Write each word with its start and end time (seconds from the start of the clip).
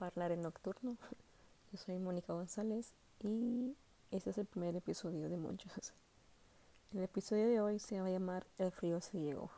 a 0.00 0.26
en 0.26 0.42
Nocturno. 0.42 0.96
Yo 1.72 1.78
soy 1.78 1.98
Mónica 1.98 2.32
González 2.32 2.92
y 3.20 3.74
este 4.10 4.30
es 4.30 4.38
el 4.38 4.46
primer 4.46 4.74
episodio 4.76 5.28
de 5.28 5.36
muchos. 5.36 5.72
El 6.92 7.02
episodio 7.02 7.48
de 7.48 7.60
hoy 7.60 7.78
se 7.78 8.00
va 8.00 8.06
a 8.06 8.10
llamar 8.10 8.46
El 8.58 8.70
frío 8.70 9.00
se 9.00 9.18
llegó. 9.20 9.50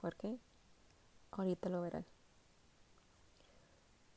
¿Por 0.00 0.16
qué? 0.16 0.38
Ahorita 1.30 1.68
lo 1.68 1.82
verán. 1.82 2.04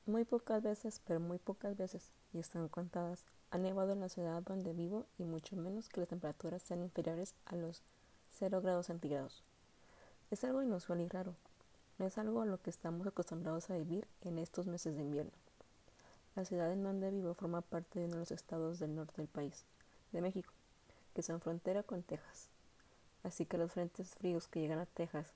Muy 0.05 0.25
pocas 0.25 0.63
veces, 0.63 1.01
pero 1.05 1.19
muy 1.19 1.37
pocas 1.37 1.77
veces, 1.77 2.11
y 2.33 2.39
están 2.39 2.67
contadas, 2.69 3.25
ha 3.51 3.57
nevado 3.57 3.91
en 3.91 3.99
la 3.99 4.09
ciudad 4.09 4.41
donde 4.41 4.73
vivo 4.73 5.05
y 5.17 5.23
mucho 5.23 5.55
menos 5.55 5.89
que 5.89 5.99
las 5.99 6.09
temperaturas 6.09 6.61
sean 6.61 6.81
inferiores 6.81 7.35
a 7.45 7.55
los 7.55 7.83
0 8.31 8.61
grados 8.61 8.87
centígrados. 8.87 9.43
Es 10.31 10.43
algo 10.43 10.63
inusual 10.63 11.01
y 11.01 11.07
raro, 11.07 11.35
no 11.99 12.05
es 12.05 12.17
algo 12.17 12.41
a 12.41 12.45
lo 12.45 12.61
que 12.61 12.69
estamos 12.69 13.05
acostumbrados 13.07 13.69
a 13.69 13.77
vivir 13.77 14.07
en 14.21 14.39
estos 14.39 14.67
meses 14.67 14.95
de 14.95 15.03
invierno. 15.03 15.31
La 16.35 16.45
ciudad 16.45 16.71
en 16.71 16.83
donde 16.83 17.11
vivo 17.11 17.33
forma 17.33 17.61
parte 17.61 17.99
de 17.99 18.05
uno 18.05 18.15
de 18.15 18.19
los 18.21 18.31
estados 18.31 18.79
del 18.79 18.95
norte 18.95 19.21
del 19.21 19.27
país, 19.27 19.65
de 20.11 20.21
México, 20.21 20.51
que 21.13 21.21
son 21.21 21.41
frontera 21.41 21.83
con 21.83 22.01
Texas. 22.03 22.49
Así 23.23 23.45
que 23.45 23.57
los 23.57 23.71
frentes 23.71 24.15
fríos 24.15 24.47
que 24.47 24.59
llegan 24.59 24.79
a 24.79 24.85
Texas 24.85 25.33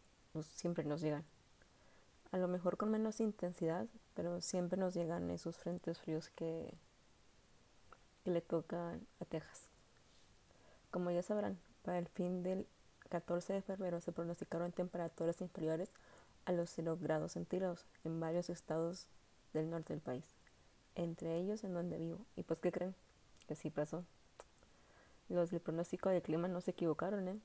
siempre 0.56 0.84
nos 0.84 1.02
llegan. 1.02 1.24
A 2.32 2.38
lo 2.38 2.48
mejor 2.48 2.78
con 2.78 2.92
menos 2.92 3.20
intensidad, 3.20 3.88
pero 4.14 4.42
siempre 4.42 4.78
nos 4.78 4.94
llegan 4.94 5.30
esos 5.30 5.58
frentes 5.58 6.00
fríos 6.00 6.30
que, 6.30 6.74
que 8.24 8.32
le 8.32 8.42
tocan 8.42 9.06
a 9.22 9.26
Texas. 9.26 9.68
Como 10.92 11.12
ya 11.12 11.22
sabrán, 11.24 11.58
para 11.84 12.00
el 12.00 12.08
fin 12.08 12.44
del 12.44 12.68
14 13.10 13.54
de 13.54 13.62
febrero 13.62 14.02
se 14.02 14.12
pronosticaron 14.12 14.72
temperaturas 14.72 15.40
inferiores 15.42 15.90
a 16.46 16.52
los 16.52 16.70
0 16.72 16.98
grados 17.02 17.34
centígrados 17.34 17.86
en 18.04 18.20
varios 18.20 18.50
estados 18.50 19.08
del 19.54 19.70
norte 19.70 19.94
del 19.94 20.02
país, 20.02 20.26
entre 20.98 21.38
ellos 21.38 21.64
en 21.64 21.74
donde 21.74 21.98
vivo. 21.98 22.20
¿Y 22.36 22.44
pues 22.44 22.60
qué 22.60 22.72
creen? 22.72 22.96
Que 23.48 23.56
sí 23.56 23.70
pasó. 23.70 24.04
Los 25.30 25.52
del 25.52 25.62
pronóstico 25.62 26.10
del 26.10 26.22
clima 26.22 26.48
no 26.48 26.60
se 26.60 26.72
equivocaron, 26.72 27.28
¿eh? 27.28 27.40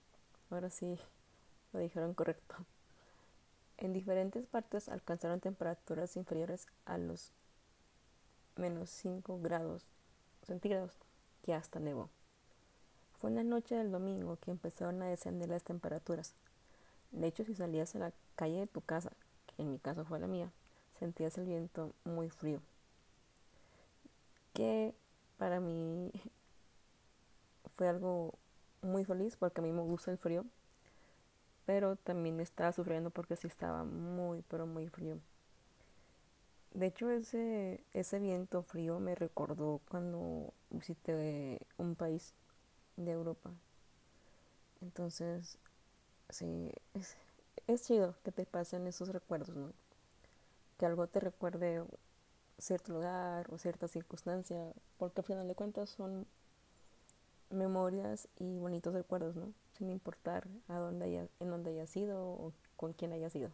Ahora 0.51 0.71
sí 0.71 0.99
lo 1.73 1.79
dijeron 1.79 2.15
correcto. 2.15 2.57
En 3.77 3.93
diferentes 3.93 4.47
partes 4.47 4.89
alcanzaron 4.89 5.41
temperaturas 5.41 6.17
inferiores 6.17 6.67
a 6.85 6.99
los 6.99 7.33
menos 8.57 8.91
5 8.91 9.41
grados 9.41 9.85
centígrados, 10.47 10.93
que 11.43 11.55
hasta 11.55 11.79
nevó. 11.79 12.09
Fue 13.19 13.31
en 13.31 13.37
la 13.37 13.45
noche 13.45 13.77
del 13.77 13.93
domingo 13.93 14.37
que 14.37 14.51
empezaron 14.51 15.03
a 15.03 15.07
descender 15.07 15.49
las 15.49 15.63
temperaturas. 15.63 16.35
De 17.11 17.27
hecho, 17.27 17.45
si 17.45 17.55
salías 17.55 17.95
a 17.95 17.99
la 17.99 18.13
calle 18.35 18.61
de 18.61 18.67
tu 18.67 18.81
casa, 18.81 19.13
que 19.47 19.63
en 19.63 19.71
mi 19.71 19.79
caso 19.79 20.05
fue 20.05 20.19
la 20.19 20.27
mía, 20.27 20.51
sentías 20.99 21.39
el 21.39 21.47
viento 21.47 21.93
muy 22.05 22.31
frío. 22.31 22.61
Que 24.53 24.95
para 25.39 25.61
mí 25.61 26.13
fue 27.75 27.89
algo 27.89 28.35
muy 28.83 29.05
feliz 29.05 29.37
porque 29.37 29.61
a 29.61 29.65
mí 29.65 29.73
me 29.73 29.83
gusta 29.83 30.11
el 30.11 30.19
frío, 30.19 30.45
pero 31.67 31.97
también 31.97 32.41
estaba 32.41 32.73
sufriendo 32.73 33.11
porque 33.11 33.37
sí 33.37 33.47
estaba 33.47 33.85
muy, 33.85 34.43
pero 34.49 34.67
muy 34.67 34.89
frío. 34.89 35.19
De 36.75 36.87
hecho, 36.87 37.11
ese, 37.11 37.85
ese 37.93 38.19
viento 38.19 38.63
frío 38.63 38.99
me 38.99 39.15
recordó 39.15 39.81
cuando 39.91 40.55
visité 40.71 41.61
un 41.77 41.95
país 41.95 42.35
de 42.97 43.13
Europa. 43.13 43.51
Entonces, 44.81 45.59
sí, 46.31 46.73
es, 46.95 47.17
es 47.67 47.87
chido 47.87 48.15
que 48.25 48.33
te 48.33 48.47
pasen 48.47 48.87
esos 48.87 49.09
recuerdos, 49.09 49.55
¿no? 49.55 49.73
Que 50.79 50.87
algo 50.87 51.07
te 51.07 51.21
recuerde 51.21 51.85
cierto 52.63 52.93
lugar 52.93 53.53
o 53.53 53.59
cierta 53.59 53.89
circunstancia, 53.89 54.73
porque 54.97 55.21
al 55.21 55.27
final 55.27 55.49
de 55.49 55.55
cuentas 55.55 55.91
son 55.91 56.27
memorias 57.51 58.29
y 58.39 58.59
bonitos 58.59 58.95
recuerdos, 58.95 59.35
¿no? 59.37 59.53
Sin 59.77 59.91
importar 59.91 60.47
a 60.69 60.79
dónde 60.79 61.07
haya, 61.07 61.29
en 61.41 61.51
dónde 61.51 61.73
hayas 61.73 61.95
ido 61.97 62.23
o 62.23 62.53
con 62.77 62.93
quién 62.93 63.13
hayas 63.13 63.35
ido. 63.35 63.51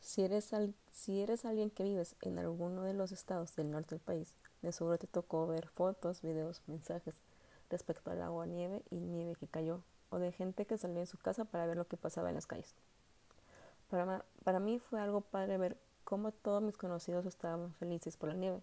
Si 0.00 0.22
eres, 0.22 0.52
al, 0.52 0.74
si 0.90 1.20
eres 1.20 1.44
alguien 1.44 1.70
que 1.70 1.84
vives 1.84 2.16
en 2.22 2.38
alguno 2.38 2.82
de 2.82 2.94
los 2.94 3.12
estados 3.12 3.54
del 3.54 3.70
norte 3.70 3.94
del 3.94 4.00
país, 4.00 4.34
de 4.62 4.72
seguro 4.72 4.98
te 4.98 5.06
tocó 5.06 5.46
ver 5.46 5.68
fotos, 5.68 6.22
videos, 6.22 6.62
mensajes 6.66 7.20
respecto 7.70 8.10
al 8.10 8.22
agua, 8.22 8.46
nieve 8.46 8.82
y 8.90 8.96
nieve 8.96 9.36
que 9.36 9.46
cayó 9.46 9.82
o 10.10 10.18
de 10.18 10.32
gente 10.32 10.66
que 10.66 10.78
salió 10.78 11.00
de 11.00 11.06
su 11.06 11.18
casa 11.18 11.44
para 11.44 11.66
ver 11.66 11.76
lo 11.76 11.86
que 11.86 11.96
pasaba 11.96 12.30
en 12.30 12.34
las 12.34 12.46
calles. 12.46 12.74
Para, 13.88 14.24
para 14.42 14.58
mí 14.58 14.78
fue 14.78 15.00
algo 15.00 15.20
padre 15.20 15.58
ver 15.58 15.76
cómo 16.12 16.30
todos 16.30 16.62
mis 16.62 16.76
conocidos 16.76 17.24
estaban 17.24 17.72
felices 17.76 18.18
por 18.18 18.28
la 18.28 18.34
nieve. 18.34 18.60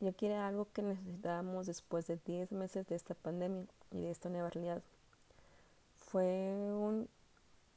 Yo 0.00 0.12
quiero 0.12 0.40
algo 0.40 0.66
que 0.72 0.82
necesitábamos 0.82 1.66
después 1.66 2.08
de 2.08 2.16
10 2.16 2.50
meses 2.50 2.84
de 2.88 2.96
esta 2.96 3.14
pandemia 3.14 3.64
y 3.92 4.00
de 4.00 4.10
esta 4.10 4.28
nueva 4.28 4.50
realidad. 4.50 4.82
Fue 5.94 6.26
un 6.26 7.08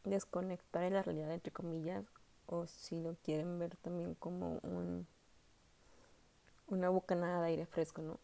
desconectar 0.04 0.82
en 0.82 0.94
la 0.94 1.04
realidad, 1.04 1.32
entre 1.32 1.54
comillas, 1.54 2.06
o 2.48 2.66
si 2.66 3.00
lo 3.00 3.14
quieren 3.24 3.60
ver 3.60 3.76
también 3.76 4.16
como 4.16 4.58
un, 4.64 5.06
una 6.66 6.90
bocanada 6.90 7.42
de 7.42 7.50
aire 7.50 7.66
fresco, 7.68 8.02
¿no? 8.02 8.18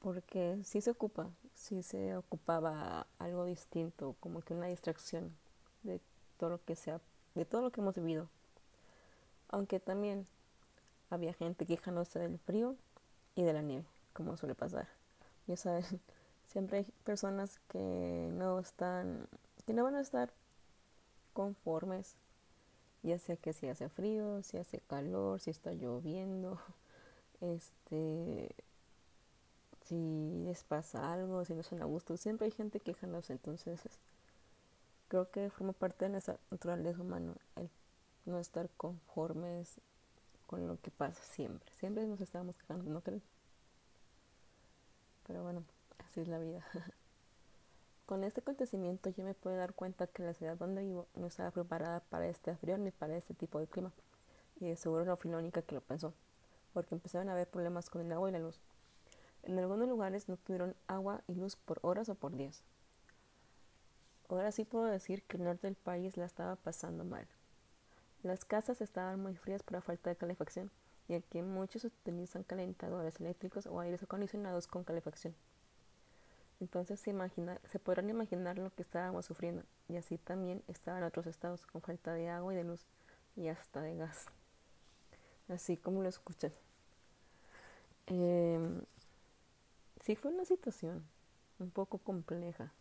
porque 0.00 0.58
sí 0.64 0.80
se 0.80 0.90
ocupa, 0.90 1.30
sí 1.54 1.84
se 1.84 2.16
ocupaba 2.16 3.06
algo 3.20 3.44
distinto, 3.44 4.16
como 4.18 4.40
que 4.40 4.54
una 4.54 4.66
distracción 4.66 5.32
de 5.84 6.00
todo 6.38 6.50
lo 6.50 6.64
que 6.64 6.74
sea, 6.74 7.00
de 7.36 7.44
todo 7.44 7.62
lo 7.62 7.70
que 7.70 7.82
hemos 7.82 7.94
vivido. 7.94 8.28
Aunque 9.48 9.80
también 9.80 10.26
había 11.10 11.32
gente 11.32 11.66
quejándose 11.66 12.18
del 12.18 12.38
frío 12.38 12.76
y 13.34 13.42
de 13.42 13.52
la 13.52 13.62
nieve, 13.62 13.86
como 14.12 14.36
suele 14.36 14.54
pasar. 14.54 14.88
Ya 15.46 15.56
saben, 15.56 15.84
siempre 16.48 16.78
hay 16.78 16.84
personas 17.04 17.60
que 17.68 18.30
no 18.32 18.58
están, 18.58 19.26
que 19.66 19.72
no 19.72 19.84
van 19.84 19.94
a 19.94 20.00
estar 20.00 20.30
conformes, 21.32 22.16
ya 23.02 23.18
sea 23.18 23.36
que 23.36 23.52
si 23.52 23.68
hace 23.68 23.88
frío, 23.88 24.42
si 24.42 24.58
hace 24.58 24.80
calor, 24.80 25.40
si 25.40 25.50
está 25.50 25.72
lloviendo, 25.72 26.58
este 27.40 28.54
si 29.86 30.42
les 30.44 30.64
pasa 30.64 31.14
algo, 31.14 31.46
si 31.46 31.54
no 31.54 31.62
son 31.62 31.80
a 31.80 31.86
gusto, 31.86 32.16
siempre 32.18 32.44
hay 32.44 32.50
gente 32.50 32.78
quejándose, 32.78 33.32
entonces 33.32 33.80
creo 35.08 35.30
que 35.30 35.48
forma 35.48 35.72
parte 35.72 36.04
de 36.04 36.10
nuestra 36.10 36.38
naturaleza 36.50 37.00
humana 37.00 37.34
el 37.56 37.70
no 38.28 38.38
estar 38.38 38.68
conformes 38.76 39.80
con 40.46 40.66
lo 40.66 40.80
que 40.80 40.90
pasa 40.90 41.22
siempre, 41.22 41.70
siempre 41.76 42.06
nos 42.06 42.20
estamos 42.20 42.56
quejando, 42.56 42.90
¿no 42.90 43.00
creen? 43.00 43.22
Pero 45.26 45.42
bueno, 45.42 45.62
así 45.98 46.20
es 46.20 46.28
la 46.28 46.38
vida. 46.38 46.64
Con 48.06 48.24
este 48.24 48.40
acontecimiento 48.40 49.10
yo 49.10 49.22
me 49.22 49.34
puedo 49.34 49.56
dar 49.56 49.74
cuenta 49.74 50.06
que 50.06 50.22
la 50.22 50.32
ciudad 50.32 50.56
donde 50.56 50.82
vivo 50.82 51.06
no 51.14 51.26
estaba 51.26 51.50
preparada 51.50 52.00
para 52.00 52.26
este 52.26 52.56
frío 52.56 52.78
ni 52.78 52.90
para 52.90 53.14
este 53.14 53.34
tipo 53.34 53.58
de 53.58 53.66
clima. 53.66 53.92
Y 54.60 54.74
seguro 54.76 55.04
no 55.04 55.18
fui 55.18 55.30
la 55.30 55.36
única 55.36 55.60
que 55.60 55.74
lo 55.74 55.82
pensó, 55.82 56.14
porque 56.72 56.94
empezaron 56.94 57.28
a 57.28 57.32
haber 57.32 57.48
problemas 57.48 57.90
con 57.90 58.00
el 58.00 58.10
agua 58.10 58.30
y 58.30 58.32
la 58.32 58.38
luz. 58.38 58.58
En 59.42 59.58
algunos 59.58 59.86
lugares 59.86 60.26
no 60.26 60.38
tuvieron 60.38 60.74
agua 60.86 61.20
y 61.28 61.34
luz 61.34 61.56
por 61.56 61.78
horas 61.82 62.08
o 62.08 62.14
por 62.14 62.34
días. 62.34 62.62
Ahora 64.30 64.52
sí 64.52 64.64
puedo 64.64 64.86
decir 64.86 65.22
que 65.24 65.36
el 65.36 65.44
norte 65.44 65.66
del 65.66 65.76
país 65.76 66.16
la 66.16 66.24
estaba 66.24 66.56
pasando 66.56 67.04
mal. 67.04 67.28
Las 68.22 68.44
casas 68.44 68.80
estaban 68.80 69.20
muy 69.20 69.36
frías 69.36 69.62
por 69.62 69.74
la 69.74 69.80
falta 69.80 70.10
de 70.10 70.16
calefacción, 70.16 70.70
y 71.08 71.14
aquí 71.14 71.40
muchos 71.40 71.84
utilizan 71.84 72.42
calentadores 72.42 73.20
eléctricos 73.20 73.66
o 73.66 73.80
aires 73.80 74.02
acondicionados 74.02 74.66
con 74.66 74.84
calefacción. 74.84 75.34
Entonces 76.60 76.98
se, 76.98 77.14
se 77.64 77.78
podrán 77.78 78.10
imaginar 78.10 78.58
lo 78.58 78.70
que 78.70 78.82
estábamos 78.82 79.26
sufriendo, 79.26 79.62
y 79.88 79.96
así 79.96 80.18
también 80.18 80.62
estaban 80.66 81.04
otros 81.04 81.26
estados 81.26 81.66
con 81.66 81.80
falta 81.80 82.12
de 82.12 82.28
agua 82.28 82.52
y 82.52 82.56
de 82.56 82.64
luz, 82.64 82.86
y 83.36 83.48
hasta 83.48 83.80
de 83.80 83.96
gas. 83.96 84.26
Así 85.48 85.76
como 85.76 86.02
lo 86.02 86.08
escuchan. 86.08 86.52
Eh, 88.08 88.82
sí 90.02 90.16
fue 90.16 90.32
una 90.32 90.44
situación 90.44 91.04
un 91.58 91.70
poco 91.70 91.98
compleja 91.98 92.72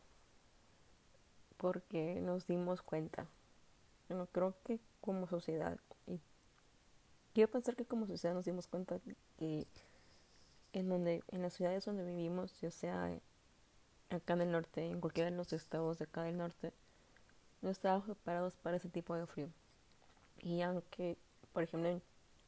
porque 1.57 2.19
nos 2.21 2.47
dimos 2.47 2.81
cuenta. 2.81 3.27
Bueno, 4.07 4.27
creo 4.31 4.55
que 4.63 4.79
como 5.01 5.27
sociedad, 5.27 5.77
y 6.05 6.19
quiero 7.33 7.51
pensar 7.51 7.75
que 7.75 7.85
como 7.85 8.07
sociedad 8.07 8.33
nos 8.33 8.45
dimos 8.45 8.67
cuenta 8.67 8.99
que 9.37 9.65
en 10.73 10.89
donde, 10.89 11.23
en 11.29 11.41
las 11.41 11.53
ciudades 11.53 11.85
donde 11.85 12.03
vivimos, 12.03 12.59
ya 12.61 12.71
sea 12.71 13.11
acá 14.09 14.33
en 14.33 14.41
el 14.41 14.51
norte, 14.51 14.85
en 14.85 15.01
cualquiera 15.01 15.29
de 15.29 15.35
los 15.35 15.53
estados 15.53 15.99
de 15.99 16.05
acá 16.05 16.23
del 16.23 16.37
norte, 16.37 16.71
no 17.61 17.69
estábamos 17.69 18.05
preparados 18.05 18.55
para 18.55 18.77
ese 18.77 18.89
tipo 18.89 19.15
de 19.15 19.25
frío. 19.25 19.49
Y 20.39 20.61
aunque, 20.61 21.17
por 21.53 21.63
ejemplo, 21.63 21.89
en, 21.89 22.01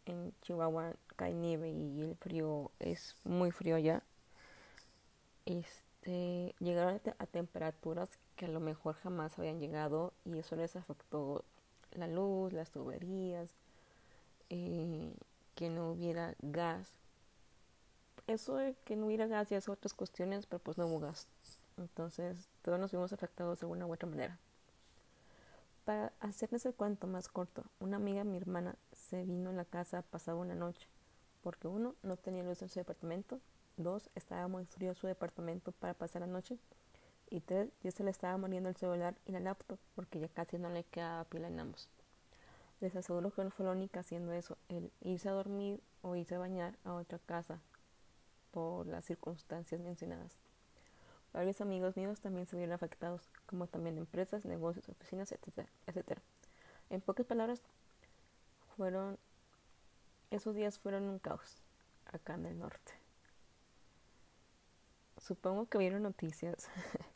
en 0.06 0.34
Chihuahua 0.42 0.94
cae 1.16 1.34
nieve 1.34 1.72
y 1.72 2.02
el 2.02 2.16
frío 2.16 2.72
es 2.80 3.16
muy 3.24 3.52
frío 3.52 3.76
allá, 3.76 4.04
este, 5.46 6.56
llegaron 6.60 7.02
a, 7.18 7.26
temperaturas 7.26 8.10
que 8.40 8.46
a 8.46 8.50
lo 8.50 8.62
mejor 8.62 8.96
jamás 8.96 9.38
habían 9.38 9.60
llegado 9.60 10.14
y 10.24 10.38
eso 10.38 10.56
les 10.56 10.78
afectó 10.78 11.44
la 11.92 12.08
luz, 12.08 12.54
las 12.54 12.72
tuberías, 12.72 13.54
eh, 14.50 15.14
que 15.56 15.70
no 15.70 15.92
hubiera 15.92 16.36
gas. 16.40 16.88
Eso 18.28 18.56
de 18.56 18.76
que 18.86 18.96
no 18.96 19.08
hubiera 19.08 19.28
gas 19.28 19.50
ya 19.50 19.58
es 19.58 19.68
otras 19.68 19.94
cuestiones, 19.94 20.46
pero 20.46 20.64
pues 20.64 20.78
no 20.78 20.88
hubo 20.88 21.02
gas. 21.02 21.28
Entonces 21.76 22.48
todos 22.62 22.80
nos 22.80 22.94
vimos 22.94 23.12
afectados 23.12 23.60
de 23.60 23.66
una 23.66 23.86
u 23.86 23.92
otra 23.92 24.08
manera. 24.08 24.40
Para 25.84 26.14
hacerles 26.22 26.66
el 26.66 26.74
cuento 26.74 27.08
más 27.08 27.28
corto, 27.28 27.66
una 27.82 27.98
amiga 27.98 28.24
mi 28.24 28.38
hermana 28.38 28.78
se 28.94 29.26
vino 29.26 29.50
a 29.50 29.54
la 29.54 29.66
casa 29.66 30.02
pasada 30.02 30.38
una 30.38 30.56
noche, 30.56 30.88
porque 31.44 31.68
uno, 31.68 31.94
no 32.04 32.16
tenía 32.16 32.44
luz 32.44 32.62
en 32.62 32.70
su 32.70 32.80
departamento, 32.80 33.42
dos, 33.76 34.10
estaba 34.16 34.48
muy 34.48 34.64
frío 34.64 34.96
su 34.96 35.08
departamento 35.08 35.74
para 35.74 35.94
pasar 35.94 36.22
la 36.22 36.28
noche, 36.28 36.58
y 37.30 37.42
tres, 37.42 37.70
ya 37.84 37.92
se 37.92 38.04
le 38.04 38.12
estaba 38.12 38.38
muriendo 38.38 38.70
el 38.70 38.76
celular 38.76 39.16
y 39.26 39.32
la 39.32 39.40
laptop, 39.40 39.80
porque 39.96 40.20
ya 40.20 40.28
casi 40.28 40.58
no 40.58 40.70
le 40.70 40.84
quedaba 40.84 41.24
pila 41.26 41.48
en 41.48 41.60
ambos. 41.60 41.90
Les 42.82 42.96
aseguro 42.96 43.32
que 43.32 43.44
no 43.44 43.52
fue 43.52 43.66
la 43.66 43.72
única 43.72 44.02
haciendo 44.02 44.32
eso, 44.34 44.58
el 44.70 44.92
irse 45.02 45.30
a 45.30 45.34
dormir 45.34 45.82
o 46.02 46.16
irse 46.16 46.36
a 46.36 46.40
bañar 46.40 46.76
a 46.86 46.94
otra 46.94 47.20
casa 47.20 47.60
por 48.52 48.88
las 48.88 49.06
circunstancias 49.06 49.82
mencionadas. 49.82 50.38
Varios 51.34 51.62
amigos 51.62 51.96
míos 51.96 52.22
también 52.22 52.48
se 52.48 52.56
vieron 52.56 52.74
afectados, 52.74 53.30
como 53.46 53.68
también 53.68 53.98
empresas, 53.98 54.46
negocios, 54.46 54.90
oficinas, 54.90 55.32
etcétera, 55.32 55.70
etcétera. 55.86 56.22
En 56.90 57.02
pocas 57.02 57.26
palabras, 57.26 57.62
fueron 58.76 59.20
esos 60.32 60.56
días 60.56 60.78
fueron 60.78 61.04
un 61.04 61.20
caos 61.20 61.58
acá 62.06 62.36
en 62.36 62.46
el 62.46 62.60
norte. 62.60 62.94
Supongo 65.18 65.68
que 65.68 65.78
vieron 65.78 66.04
noticias 66.04 66.70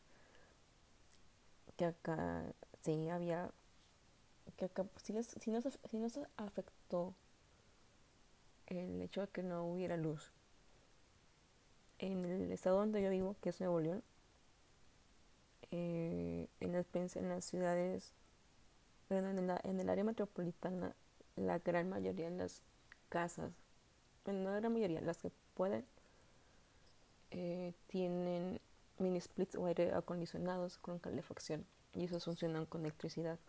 que 1.78 1.86
acá 1.86 2.44
sí 2.82 3.10
había 3.10 3.52
que 4.58 4.66
acá 4.66 4.86
sí, 5.02 5.14
les, 5.14 5.28
sí, 5.28 5.52
nos, 5.52 5.64
sí 5.90 5.98
nos 5.98 6.20
afectó 6.38 7.16
el 8.68 9.02
hecho 9.02 9.22
de 9.22 9.28
que 9.28 9.44
no 9.44 9.66
hubiera 9.66 9.98
luz. 9.98 10.32
En 12.00 12.26
el 12.26 12.52
estado 12.52 12.78
donde 12.78 13.02
yo 13.02 13.10
vivo, 13.10 13.36
que 13.42 13.50
es 13.50 13.60
Nuevo 13.60 13.80
León, 13.80 14.04
eh, 15.72 16.48
en, 16.60 16.74
las, 16.74 17.16
en 17.16 17.30
las 17.30 17.46
ciudades, 17.46 18.14
bueno, 19.10 19.30
en, 19.30 19.48
la, 19.48 19.60
en 19.64 19.80
el 19.80 19.90
área 19.90 20.04
metropolitana, 20.04 20.96
la 21.36 21.60
gran 21.60 21.90
mayoría 21.90 22.30
de 22.30 22.38
las 22.38 22.62
casas, 23.10 23.52
bueno, 24.26 24.42
no 24.42 24.52
la 24.52 24.60
gran 24.60 24.74
mayoría, 24.74 25.02
las 25.02 25.18
que 25.18 25.32
pueden, 25.56 25.86
eh, 27.32 27.74
tienen 27.88 28.60
mini 29.00 29.20
splits 29.20 29.56
o 29.56 29.66
aire 29.66 29.94
acondicionados 29.94 30.78
con 30.78 31.00
calefacción 31.00 31.66
y 31.94 32.06
esos 32.06 32.26
funcionan 32.26 32.66
con 32.66 32.82
electricidad. 32.82 33.40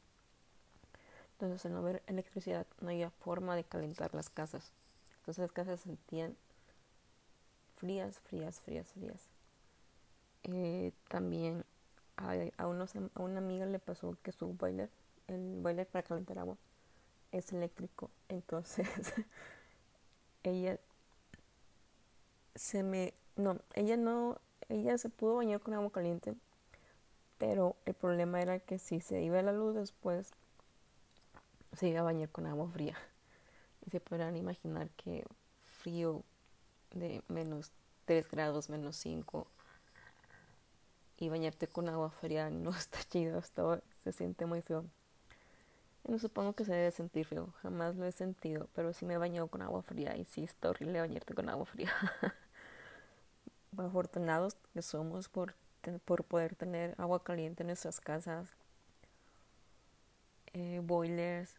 Entonces, 1.33 1.65
al 1.67 1.73
no 1.73 1.79
haber 1.79 2.03
electricidad, 2.07 2.67
no 2.81 2.89
había 2.89 3.11
forma 3.11 3.57
de 3.57 3.65
calentar 3.65 4.15
las 4.15 4.31
casas. 4.31 4.71
Entonces, 5.19 5.43
las 5.43 5.53
casas 5.53 5.81
se 5.81 5.89
sentían 5.89 6.37
frías, 7.75 8.21
frías, 8.21 8.61
frías, 8.61 8.87
frías. 8.93 9.21
Eh, 10.45 10.93
también 11.09 11.65
a, 12.17 12.35
a, 12.59 12.67
unos, 12.69 12.95
a 12.97 13.23
una 13.23 13.39
amiga 13.39 13.67
le 13.67 13.79
pasó 13.79 14.17
que 14.23 14.33
su 14.33 14.53
boiler, 14.55 14.91
el 15.27 15.61
boiler 15.61 15.87
para 15.87 16.07
calentar 16.07 16.39
agua, 16.39 16.57
es 17.33 17.53
eléctrico. 17.53 18.11
Entonces, 18.29 18.87
ella 20.45 20.79
se 22.55 22.83
me. 22.83 23.15
No, 23.37 23.59
ella 23.75 23.97
no. 23.97 24.41
Ella 24.69 24.99
se 24.99 25.09
pudo 25.09 25.37
bañar 25.37 25.61
con 25.61 25.75
agua 25.75 25.91
caliente. 25.91 26.35
Pero 27.39 27.77
el 27.85 27.95
problema 27.95 28.41
era 28.41 28.59
que 28.59 28.79
si 28.79 29.01
se 29.01 29.23
iba 29.23 29.43
la 29.43 29.53
luz 29.53 29.75
después, 29.75 30.33
se 31.77 31.89
iba 31.89 32.01
a 32.01 32.05
bañar 32.05 32.29
con 32.29 32.47
agua 32.47 32.69
fría. 32.69 32.97
Y 33.87 33.91
se 33.91 34.01
podrán 34.01 34.37
imaginar 34.37 34.89
que 34.91 35.25
frío 35.61 36.23
de 36.93 37.23
menos 37.29 37.73
3 38.07 38.31
grados, 38.31 38.71
menos 38.71 38.97
5 38.97 39.47
y 41.17 41.29
bañarte 41.29 41.67
con 41.69 41.89
agua 41.89 42.11
fría 42.11 42.51
no 42.51 42.71
está 42.77 42.99
chido, 43.05 43.41
se 44.03 44.13
siente 44.13 44.47
muy 44.47 44.63
feo. 44.63 44.85
No 46.07 46.19
supongo 46.19 46.53
que 46.53 46.67
se 46.67 46.73
debe 46.73 46.91
sentir 46.91 47.25
feo, 47.25 47.53
jamás 47.63 47.97
lo 47.97 48.05
he 48.05 48.13
sentido, 48.13 48.69
pero 48.75 48.93
sí 48.93 49.07
me 49.07 49.15
he 49.15 49.19
bañado 49.19 49.49
con 49.49 49.63
agua 49.63 49.83
fría 49.83 50.17
y 50.17 50.25
sí 50.27 50.45
está 50.45 50.69
horrible 50.69 51.01
bañarte 51.01 51.35
con 51.35 51.49
agua 51.49 51.65
fría. 51.65 51.93
Afortunados 53.77 54.57
que 54.73 54.83
somos 54.83 55.29
por, 55.29 55.55
por 56.05 56.25
poder 56.25 56.55
tener 56.55 56.95
agua 56.99 57.23
caliente 57.23 57.63
en 57.63 57.69
nuestras 57.69 58.01
casas, 58.01 58.55
eh, 60.53 60.81
boilers, 60.85 61.57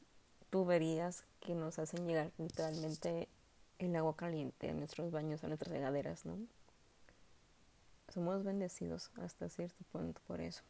tuberías 0.49 1.25
que 1.41 1.55
nos 1.55 1.79
hacen 1.79 2.07
llegar 2.07 2.31
literalmente 2.37 3.27
el 3.79 3.95
agua 3.95 4.15
caliente 4.15 4.69
a 4.69 4.73
nuestros 4.73 5.11
baños, 5.11 5.43
a 5.43 5.47
nuestras 5.47 5.71
regaderas, 5.71 6.25
¿no? 6.25 6.37
Somos 8.13 8.43
bendecidos 8.43 9.11
hasta 9.17 9.49
cierto 9.49 9.83
punto 9.91 10.21
por 10.27 10.39
eso. 10.39 10.63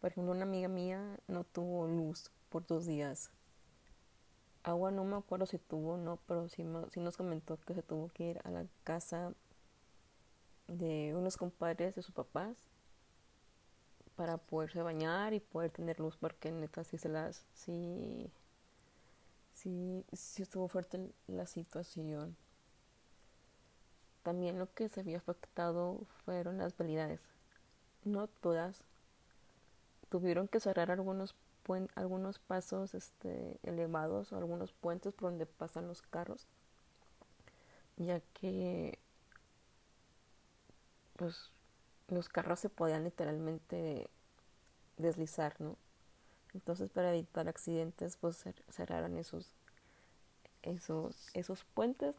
Por 0.00 0.10
ejemplo, 0.10 0.32
una 0.32 0.42
amiga 0.42 0.68
mía 0.68 1.18
no 1.28 1.44
tuvo 1.44 1.86
luz 1.86 2.30
por 2.48 2.66
dos 2.66 2.86
días. 2.86 3.30
Agua 4.62 4.90
no 4.90 5.04
me 5.04 5.16
acuerdo 5.16 5.46
si 5.46 5.58
tuvo 5.58 5.92
o 5.92 5.96
no, 5.96 6.18
pero 6.26 6.48
sí, 6.48 6.64
nos 6.64 7.16
comentó 7.16 7.58
que 7.58 7.74
se 7.74 7.82
tuvo 7.82 8.08
que 8.08 8.30
ir 8.30 8.40
a 8.44 8.50
la 8.50 8.66
casa 8.82 9.32
de 10.68 11.14
unos 11.14 11.36
compadres 11.36 11.94
de 11.94 12.02
sus 12.02 12.14
papás 12.14 12.56
para 14.16 14.38
poderse 14.38 14.82
bañar 14.82 15.34
y 15.34 15.40
poder 15.40 15.70
tener 15.70 16.00
luz 16.00 16.16
porque 16.16 16.50
neta 16.50 16.84
sí 16.84 16.98
se 16.98 17.08
las 17.08 17.44
sí 17.54 18.30
sí, 19.52 20.04
sí 20.12 20.42
estuvo 20.42 20.68
fuerte 20.68 21.10
la 21.26 21.46
situación. 21.46 22.36
También 24.22 24.58
lo 24.58 24.72
que 24.74 24.88
se 24.88 25.00
había 25.00 25.18
afectado 25.18 26.00
fueron 26.24 26.58
las 26.58 26.76
validades 26.76 27.20
no 28.06 28.28
todas. 28.28 28.82
Tuvieron 30.08 30.48
que 30.48 30.60
cerrar 30.60 30.90
algunos 30.90 31.34
algunos 31.96 32.38
pasos 32.38 32.94
este, 32.94 33.58
elevados 33.64 34.32
o 34.32 34.36
algunos 34.36 34.72
puentes 34.72 35.12
por 35.12 35.30
donde 35.30 35.46
pasan 35.46 35.88
los 35.88 36.00
carros, 36.00 36.46
ya 37.96 38.20
que 38.34 39.00
pues 41.16 41.50
los 42.08 42.28
carros 42.28 42.60
se 42.60 42.68
podían 42.68 43.04
literalmente 43.04 44.08
deslizar, 44.96 45.60
¿no? 45.60 45.76
Entonces 46.54 46.90
para 46.90 47.10
evitar 47.10 47.48
accidentes 47.48 48.16
pues 48.16 48.44
cerraron 48.70 49.16
esos 49.18 49.52
esos 50.62 51.28
esos 51.34 51.64
puentes 51.64 52.16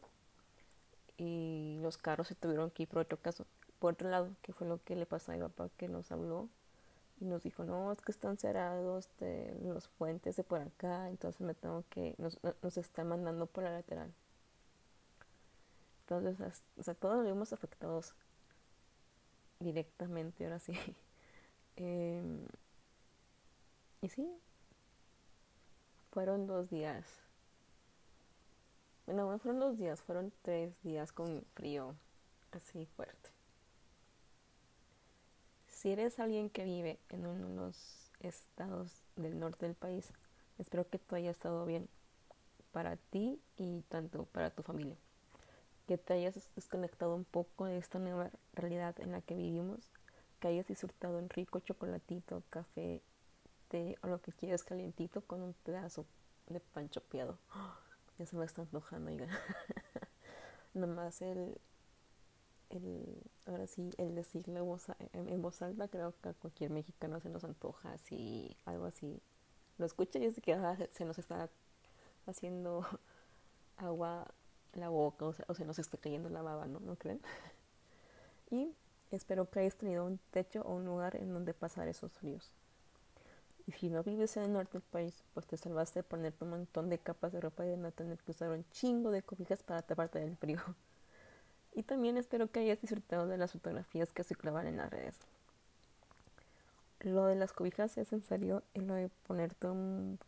y 1.16 1.78
los 1.82 1.98
carros 1.98 2.28
se 2.28 2.34
tuvieron 2.34 2.70
que 2.70 2.84
ir 2.84 2.88
por 2.88 3.00
otro 3.00 3.18
caso, 3.18 3.46
por 3.78 3.94
otro 3.94 4.08
lado, 4.08 4.30
que 4.42 4.52
fue 4.52 4.66
lo 4.66 4.82
que 4.84 4.96
le 4.96 5.06
pasó 5.06 5.32
a 5.32 5.34
mi 5.34 5.40
papá 5.40 5.68
que 5.76 5.88
nos 5.88 6.10
habló 6.12 6.48
y 7.20 7.24
nos 7.24 7.42
dijo, 7.42 7.64
no, 7.64 7.90
es 7.90 8.00
que 8.00 8.12
están 8.12 8.38
cerrados 8.38 9.08
los 9.62 9.88
puentes 9.88 10.36
de 10.36 10.44
por 10.44 10.60
acá, 10.60 11.08
entonces 11.08 11.40
me 11.40 11.54
tengo 11.54 11.84
que, 11.90 12.14
nos, 12.18 12.38
nos 12.62 12.76
están 12.78 13.08
mandando 13.08 13.46
por 13.46 13.64
la 13.64 13.72
lateral. 13.72 14.12
Entonces, 16.02 16.62
o 16.78 16.82
sea, 16.82 16.94
todos 16.94 17.16
nos 17.16 17.26
vimos 17.26 17.52
afectados 17.52 18.14
directamente, 19.60 20.44
ahora 20.44 20.58
sí. 20.58 20.72
Em, 21.80 22.44
y 24.02 24.08
sí, 24.08 24.28
fueron 26.10 26.48
dos 26.48 26.70
días. 26.70 27.04
Bueno, 29.06 29.30
no 29.30 29.38
fueron 29.38 29.60
dos 29.60 29.78
días, 29.78 30.02
fueron 30.02 30.32
tres 30.42 30.74
días 30.82 31.12
con 31.12 31.44
frío 31.54 31.94
así 32.50 32.86
fuerte. 32.96 33.30
Si 35.68 35.90
eres 35.90 36.18
alguien 36.18 36.50
que 36.50 36.64
vive 36.64 36.98
en 37.08 37.26
uno 37.26 37.48
de 37.48 37.54
los 37.54 38.10
estados 38.20 39.04
del 39.16 39.38
norte 39.38 39.66
del 39.66 39.76
país, 39.76 40.12
espero 40.58 40.88
que 40.88 40.98
todo 40.98 41.16
haya 41.16 41.30
estado 41.30 41.64
bien 41.64 41.88
para 42.72 42.96
ti 42.96 43.40
y 43.56 43.82
tanto 43.82 44.24
para 44.26 44.50
tu 44.50 44.62
familia. 44.62 44.96
Que 45.88 45.96
te 45.98 46.12
hayas 46.12 46.50
desconectado 46.54 47.16
un 47.16 47.24
poco 47.24 47.64
de 47.64 47.78
esta 47.78 47.98
nueva 47.98 48.30
realidad 48.52 48.94
en 49.00 49.10
la 49.10 49.22
que 49.22 49.34
vivimos, 49.34 49.90
que 50.38 50.48
hayas 50.48 50.68
disfrutado 50.68 51.18
un 51.18 51.30
rico 51.30 51.60
chocolatito, 51.60 52.42
café, 52.50 53.02
té 53.68 53.96
o 54.02 54.06
lo 54.06 54.20
que 54.20 54.32
quieras 54.32 54.64
calientito 54.64 55.22
con 55.22 55.40
un 55.40 55.54
pedazo 55.54 56.04
de 56.46 56.60
pan 56.60 56.90
chopeado. 56.90 57.38
ya 58.18 58.26
se 58.26 58.36
me 58.36 58.44
está 58.44 58.60
antojando, 58.60 59.10
oiga. 59.10 59.28
Nomás 60.74 61.22
el, 61.22 61.58
el, 62.68 63.22
ahora 63.46 63.66
sí, 63.66 63.88
el 63.96 64.14
decirlo 64.14 64.78
en, 65.14 65.40
voz 65.42 65.62
alta, 65.62 65.88
creo 65.88 66.14
que 66.20 66.28
a 66.28 66.34
cualquier 66.34 66.70
mexicano 66.70 67.18
se 67.18 67.30
nos 67.30 67.44
antoja 67.44 67.94
así, 67.94 68.54
algo 68.66 68.84
así. 68.84 69.22
Lo 69.78 69.86
escucha 69.86 70.18
y 70.18 70.26
es 70.26 70.38
que 70.42 70.52
ah, 70.52 70.76
se 70.92 71.06
nos 71.06 71.18
está 71.18 71.48
haciendo 72.26 72.84
agua 73.78 74.34
la 74.74 74.88
boca 74.88 75.26
o, 75.26 75.54
se 75.54 75.64
nos 75.64 75.78
está 75.78 75.98
cayendo 75.98 76.28
la 76.28 76.42
baba, 76.42 76.66
¿no? 76.66 76.80
¿No 76.80 76.96
creen? 76.96 77.20
Y 78.50 78.74
espero 79.10 79.50
que 79.50 79.60
hayas 79.60 79.76
tenido 79.76 80.06
un 80.06 80.18
techo 80.30 80.62
o 80.62 80.74
un 80.74 80.86
lugar 80.86 81.16
en 81.16 81.34
donde 81.34 81.52
pasar 81.52 81.86
esos 81.86 82.10
fríos. 82.12 82.50
Y 83.66 83.72
si 83.72 83.90
no 83.90 84.02
vives 84.02 84.38
en 84.38 84.44
el 84.44 84.52
norte 84.54 84.78
del 84.78 84.82
país, 84.82 85.22
pues 85.34 85.46
te 85.46 85.58
salvaste 85.58 85.98
de 85.98 86.02
ponerte 86.02 86.44
un 86.44 86.50
montón 86.50 86.88
de 86.88 86.98
capas 86.98 87.32
de 87.32 87.42
ropa 87.42 87.66
y 87.66 87.68
de 87.68 87.76
no 87.76 87.92
tener 87.92 88.16
que 88.16 88.30
usar 88.30 88.48
un 88.48 88.64
chingo 88.70 89.10
de 89.10 89.22
cobijas 89.22 89.62
para 89.62 89.82
taparte 89.82 90.18
del 90.18 90.36
frío. 90.36 90.60
Y 91.74 91.82
también 91.84 92.16
espero 92.16 92.50
que 92.50 92.60
hayas 92.60 92.80
disfrutado 92.80 93.28
de 93.28 93.36
las 93.36 93.52
fotografías 93.52 94.12
que 94.12 94.24
se 94.24 94.34
clavan 94.34 94.66
en 94.66 94.78
las 94.78 94.90
redes. 94.90 95.16
Lo 97.00 97.26
de 97.26 97.36
las 97.36 97.52
cobijas 97.52 97.96
es 97.98 98.12
en 98.12 98.24
serio 98.24 98.64
y 98.74 98.80
lo 98.80 98.94
de 98.94 99.10
ponerte 99.26 99.68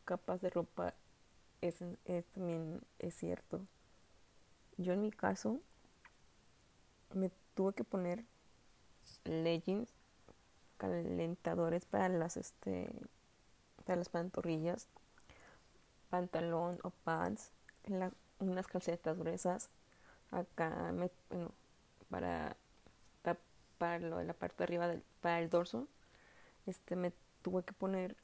capas 0.05 0.41
de 0.43 0.51
ropa 0.51 0.95
es, 1.61 1.79
también 2.35 2.81
es 2.99 3.15
cierto. 3.15 3.67
Yo 4.81 4.95
en 4.95 5.03
mi 5.03 5.11
caso 5.11 5.61
me 7.13 7.31
tuve 7.55 7.75
que 7.75 7.85
poner 7.85 8.25
leggings 9.25 9.91
calentadores 10.79 11.85
para 11.85 12.09
las 12.09 12.39
este 12.39 12.91
para 13.85 13.97
las 13.97 14.09
pantorrillas 14.09 14.89
pantalón 16.09 16.79
o 16.83 16.91
pants 17.05 17.53
unas 18.39 18.67
calcetas 18.69 19.19
gruesas 19.19 19.69
acá 20.31 20.93
me, 20.93 21.11
bueno, 21.29 21.53
para 22.09 22.57
taparlo 23.21 24.21
en 24.21 24.29
la 24.29 24.35
parte 24.35 24.59
de 24.59 24.65
arriba 24.65 24.89
del, 24.89 25.03
para 25.21 25.41
el 25.41 25.51
dorso 25.51 25.89
este 26.65 26.97
me 26.97 27.13
tuve 27.43 27.65
que 27.65 27.75
poner 27.75 28.17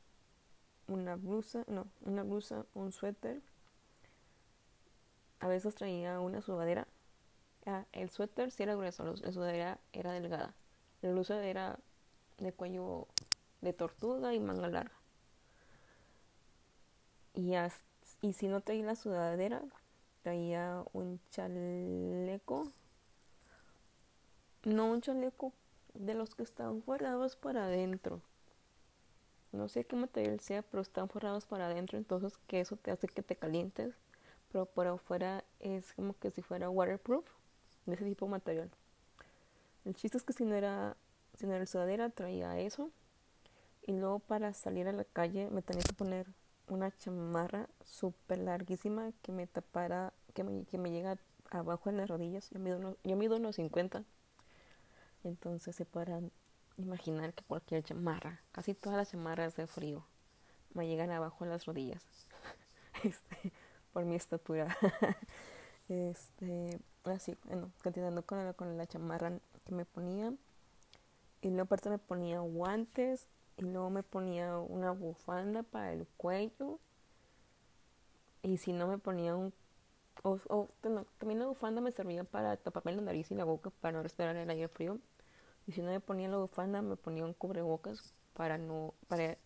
una 0.88 1.16
blusa 1.16 1.64
no 1.68 1.86
una 2.00 2.22
blusa 2.22 2.64
un 2.72 2.92
suéter 2.92 3.42
a 5.40 5.48
veces 5.48 5.74
traía 5.74 6.20
una 6.20 6.40
sudadera 6.42 6.86
el 7.92 8.10
suéter 8.10 8.50
sí 8.50 8.62
era 8.62 8.74
grueso 8.74 9.04
la 9.04 9.32
sudadera 9.32 9.78
era 9.92 10.12
delgada 10.12 10.54
la 11.02 11.10
blusa 11.10 11.44
era 11.44 11.78
de 12.38 12.52
cuello 12.52 13.08
de 13.60 13.72
tortuga 13.72 14.34
y 14.34 14.40
manga 14.40 14.68
larga 14.68 14.92
y, 17.34 17.54
y 18.22 18.32
si 18.32 18.48
no 18.48 18.60
traía 18.60 18.84
la 18.84 18.94
sudadera 18.94 19.62
traía 20.26 20.82
un 20.92 21.20
chaleco, 21.30 22.66
no 24.64 24.90
un 24.90 25.00
chaleco 25.00 25.52
de 25.94 26.14
los 26.14 26.34
que 26.34 26.42
están 26.42 26.82
forrados 26.82 27.36
para 27.36 27.66
adentro. 27.66 28.20
No 29.52 29.68
sé 29.68 29.84
qué 29.84 29.94
material 29.94 30.40
sea, 30.40 30.62
pero 30.62 30.80
están 30.80 31.08
forrados 31.08 31.46
para 31.46 31.66
adentro, 31.66 31.96
entonces 31.96 32.36
que 32.48 32.58
eso 32.58 32.74
te 32.74 32.90
hace 32.90 33.06
que 33.06 33.22
te 33.22 33.36
calientes, 33.36 33.94
pero 34.52 34.66
por 34.66 34.86
afuera 34.86 35.44
es 35.60 35.92
como 35.94 36.14
que 36.18 36.30
si 36.30 36.42
fuera 36.42 36.70
waterproof, 36.70 37.26
de 37.86 37.94
ese 37.94 38.04
tipo 38.04 38.26
de 38.26 38.32
material. 38.32 38.70
El 39.84 39.94
chiste 39.94 40.18
es 40.18 40.24
que 40.24 40.32
si 40.32 40.44
no 40.44 40.54
era, 40.54 40.96
si 41.34 41.46
no 41.46 41.54
era 41.54 41.66
sudadera, 41.66 42.10
traía 42.10 42.58
eso. 42.58 42.90
Y 43.86 43.92
luego 43.92 44.18
para 44.18 44.52
salir 44.52 44.88
a 44.88 44.92
la 44.92 45.04
calle 45.04 45.48
me 45.50 45.62
tenía 45.62 45.84
que 45.84 45.92
poner 45.92 46.26
una 46.68 46.90
chamarra 46.90 47.68
súper 47.84 48.38
larguísima 48.38 49.12
que 49.22 49.30
me 49.30 49.46
tapara, 49.46 50.12
que 50.34 50.42
me, 50.42 50.64
que 50.64 50.78
me 50.78 50.90
llega 50.90 51.18
abajo 51.50 51.88
en 51.88 51.96
las 51.96 52.08
rodillas. 52.08 52.50
Yo 52.50 52.58
mido, 52.58 52.78
unos, 52.78 52.96
yo 53.04 53.16
mido 53.16 53.36
unos 53.36 53.56
50. 53.56 54.02
Entonces 55.22 55.76
se 55.76 55.84
podrán 55.84 56.32
imaginar 56.76 57.32
que 57.32 57.44
cualquier 57.44 57.82
chamarra, 57.82 58.40
casi 58.52 58.74
todas 58.74 58.96
las 58.98 59.10
chamarras 59.10 59.56
de 59.56 59.66
frío, 59.66 60.04
me 60.74 60.86
llegan 60.86 61.10
abajo 61.10 61.44
en 61.44 61.50
las 61.50 61.64
rodillas. 61.64 62.04
este, 63.04 63.52
por 63.96 64.04
mi 64.04 64.16
estatura. 64.16 64.76
este, 65.88 66.78
así, 67.04 67.34
bueno, 67.44 67.72
continuando 67.82 68.26
con 68.26 68.44
la, 68.44 68.52
con 68.52 68.76
la 68.76 68.86
chamarra 68.86 69.32
que 69.64 69.74
me 69.74 69.86
ponía. 69.86 70.34
Y 71.40 71.48
luego 71.48 71.62
aparte 71.62 71.88
me 71.88 71.96
ponía 71.96 72.40
guantes 72.40 73.26
y 73.56 73.62
luego 73.62 73.88
me 73.88 74.02
ponía 74.02 74.58
una 74.58 74.90
bufanda 74.90 75.62
para 75.62 75.94
el 75.94 76.06
cuello 76.18 76.78
y 78.42 78.58
si 78.58 78.74
no 78.74 78.86
me 78.86 78.98
ponía 78.98 79.34
un 79.34 79.54
o, 80.22 80.68
también 81.18 81.40
la 81.40 81.46
bufanda 81.46 81.80
me 81.80 81.90
servía 81.90 82.24
para 82.24 82.58
taparme 82.58 82.92
la 82.92 83.00
nariz 83.00 83.30
y 83.30 83.34
la 83.34 83.44
boca 83.44 83.70
para 83.80 83.92
no 83.92 84.02
respirar 84.02 84.36
el 84.36 84.50
aire 84.50 84.68
frío 84.68 84.98
y 85.66 85.72
si 85.72 85.80
no 85.80 85.90
me 85.90 86.00
ponía 86.00 86.28
la 86.28 86.36
bufanda 86.36 86.82
me 86.82 86.96
ponía 86.96 87.24
un 87.24 87.32
cubrebocas 87.32 88.12
para 88.34 88.58
no 88.58 88.92
para, 89.08 89.38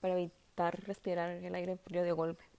para 0.00 0.14
evitar 0.14 0.80
respirar 0.86 1.28
el 1.28 1.54
aire 1.54 1.76
frío 1.76 2.02
de 2.04 2.12
golpe 2.12 2.51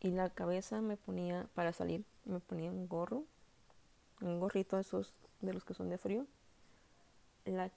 y 0.00 0.10
la 0.10 0.30
cabeza 0.30 0.80
me 0.80 0.96
ponía 0.96 1.48
para 1.54 1.72
salir 1.72 2.04
me 2.24 2.40
ponía 2.40 2.70
un 2.70 2.88
gorro 2.88 3.24
un 4.20 4.40
gorrito 4.40 4.76
de 4.76 4.82
esos 4.82 5.12
de 5.40 5.52
los 5.52 5.64
que 5.64 5.74
son 5.74 5.90
de 5.90 5.98
frío 5.98 6.26
la 7.44 7.70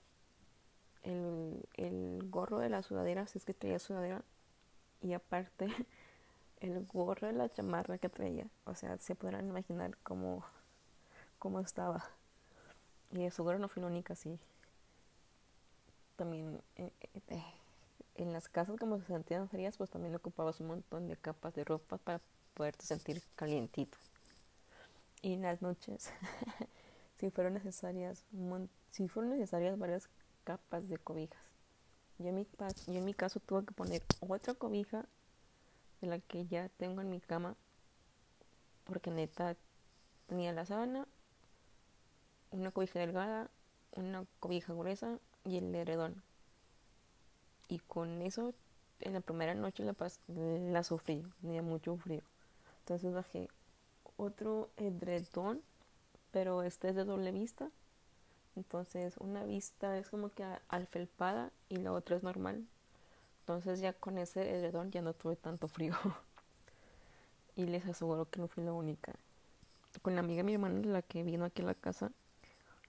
el, 1.02 1.68
el 1.74 2.30
gorro 2.30 2.58
de 2.58 2.68
la 2.68 2.82
sudadera, 2.82 3.26
si 3.26 3.38
es 3.38 3.44
que 3.44 3.54
traía 3.54 3.78
sudadera, 3.78 4.22
y 5.00 5.12
aparte 5.14 5.66
el 6.60 6.84
gorro 6.86 7.26
de 7.26 7.32
la 7.32 7.48
chamarra 7.48 7.98
que 7.98 8.08
traía. 8.08 8.46
O 8.64 8.74
sea, 8.74 8.98
se 8.98 9.14
podrán 9.14 9.48
imaginar 9.48 9.96
cómo, 10.02 10.44
cómo 11.38 11.60
estaba. 11.60 12.04
Y 13.12 13.28
su 13.30 13.44
gorro 13.44 13.58
no 13.58 13.68
fue 13.68 13.82
la 13.82 13.88
única, 13.88 14.14
sí. 14.14 14.38
También 16.16 16.62
eh, 16.76 16.92
eh, 17.28 17.44
en 18.14 18.32
las 18.32 18.48
casas 18.48 18.78
como 18.78 18.98
se 18.98 19.06
sentían 19.06 19.48
frías, 19.48 19.76
pues 19.76 19.90
también 19.90 20.14
ocupabas 20.14 20.60
un 20.60 20.68
montón 20.68 21.08
de 21.08 21.16
capas 21.16 21.54
de 21.54 21.64
ropa 21.64 21.98
para 21.98 22.20
poderte 22.54 22.84
sentir 22.86 23.22
calientito. 23.36 23.98
Y 25.22 25.34
en 25.34 25.42
las 25.42 25.62
noches, 25.62 26.10
si 27.18 27.30
fueron 27.30 27.54
necesarias, 27.54 28.24
si 28.90 29.08
fueron 29.08 29.30
necesarias 29.30 29.78
varias 29.78 30.08
capas 30.44 30.88
de 30.88 30.98
cobijas. 30.98 31.40
Yo 32.18 32.28
en, 32.28 32.36
mi, 32.36 32.46
yo 32.86 32.94
en 32.94 33.04
mi 33.04 33.14
caso 33.14 33.40
tuve 33.40 33.64
que 33.64 33.72
poner 33.72 34.02
otra 34.20 34.54
cobija 34.54 35.06
de 36.00 36.08
la 36.08 36.18
que 36.18 36.46
ya 36.46 36.68
tengo 36.70 37.00
en 37.00 37.10
mi 37.10 37.20
cama 37.20 37.56
porque 38.84 39.10
neta 39.10 39.56
tenía 40.26 40.52
la 40.52 40.66
sábana, 40.66 41.06
una 42.50 42.70
cobija 42.70 42.98
delgada, 42.98 43.50
una 43.92 44.26
cobija 44.40 44.72
gruesa 44.72 45.18
y 45.44 45.58
el 45.58 45.74
heredón. 45.74 46.22
Y 47.68 47.78
con 47.80 48.22
eso 48.22 48.54
en 49.00 49.14
la 49.14 49.20
primera 49.20 49.54
noche 49.54 49.84
la, 49.84 49.94
la 50.28 50.84
sufrí, 50.84 51.24
tenía 51.40 51.62
mucho 51.62 51.96
frío. 51.96 52.22
Entonces 52.80 53.12
bajé 53.12 53.48
otro 54.16 54.70
edredón, 54.76 55.62
pero 56.30 56.62
este 56.62 56.90
es 56.90 56.96
de 56.96 57.04
doble 57.04 57.32
vista 57.32 57.70
entonces 58.56 59.16
una 59.18 59.44
vista 59.44 59.96
es 59.98 60.10
como 60.10 60.30
que 60.30 60.44
alfelpada 60.68 61.50
y 61.68 61.76
la 61.76 61.92
otra 61.92 62.16
es 62.16 62.22
normal. 62.22 62.66
Entonces 63.40 63.80
ya 63.80 63.92
con 63.92 64.18
ese 64.18 64.56
edredón 64.56 64.90
ya 64.90 65.02
no 65.02 65.14
tuve 65.14 65.36
tanto 65.36 65.68
frío. 65.68 65.94
y 67.56 67.64
les 67.64 67.86
aseguro 67.86 68.26
que 68.28 68.40
no 68.40 68.48
fui 68.48 68.64
la 68.64 68.72
única. 68.72 69.14
Con 70.02 70.14
la 70.14 70.20
amiga 70.20 70.38
de 70.38 70.44
mi 70.44 70.54
hermana, 70.54 70.80
la 70.84 71.02
que 71.02 71.22
vino 71.22 71.44
aquí 71.44 71.62
a 71.62 71.66
la 71.66 71.74
casa, 71.74 72.12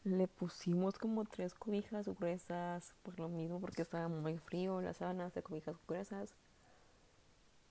le 0.04 0.28
pusimos 0.28 0.98
como 0.98 1.26
tres 1.26 1.54
cobijas 1.54 2.08
gruesas, 2.08 2.94
por 3.04 3.20
lo 3.20 3.30
mismo, 3.30 3.60
porque 3.60 3.84
estaba 3.84 4.08
muy 4.10 4.38
frío, 4.38 4.82
las 4.82 4.98
sábanas 4.98 5.34
de 5.34 5.44
cobijas 5.44 5.78
gruesas, 5.88 6.34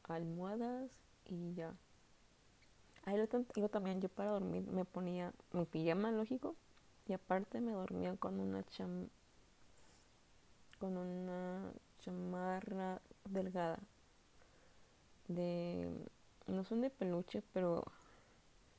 almohadas 0.05 0.91
y 1.27 1.55
ya. 1.55 1.75
Ahí 3.05 3.17
lo, 3.17 3.69
también 3.69 4.01
yo 4.01 4.09
para 4.09 4.31
dormir 4.31 4.67
me 4.71 4.85
ponía 4.85 5.33
mi 5.53 5.65
pijama, 5.67 6.11
lógico, 6.11 6.55
y 7.07 7.13
aparte 7.13 7.61
me 7.61 7.73
dormía 7.73 8.17
con 8.17 8.39
una 8.41 8.63
cham 8.65 9.09
con 10.79 10.97
una 10.97 11.73
chamarra 12.01 13.01
delgada 13.25 13.79
de 15.29 15.89
no 16.49 16.65
son 16.65 16.81
de 16.81 16.91
peluche 16.91 17.43
pero 17.53 17.85